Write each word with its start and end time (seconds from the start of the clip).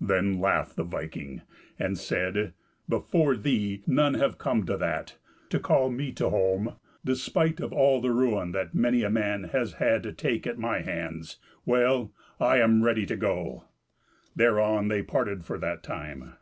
Then 0.00 0.40
laughed 0.40 0.74
the 0.74 0.82
viking, 0.82 1.42
and 1.78 1.96
said, 1.96 2.54
"Before 2.88 3.36
thee 3.36 3.84
none 3.86 4.14
have 4.14 4.36
come 4.36 4.66
to 4.66 4.76
that, 4.76 5.16
to 5.50 5.60
call 5.60 5.90
me 5.90 6.10
to 6.10 6.28
holm, 6.28 6.74
despite 7.04 7.60
of 7.60 7.72
all 7.72 8.00
the 8.00 8.10
ruin 8.10 8.50
that 8.50 8.74
many 8.74 9.04
a 9.04 9.10
man 9.10 9.44
has 9.44 9.74
had 9.74 10.02
to 10.02 10.12
take 10.12 10.44
at 10.44 10.58
my 10.58 10.80
hands. 10.80 11.36
Well, 11.64 12.12
I 12.40 12.56
am 12.58 12.82
ready 12.82 13.06
to 13.06 13.16
go." 13.16 13.62
Thereon 14.34 14.88
they 14.88 15.04
parted 15.04 15.44
for 15.44 15.56
that 15.58 15.84
time. 15.84 16.32